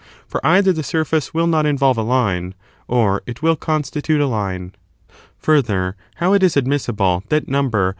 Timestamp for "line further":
4.25-5.95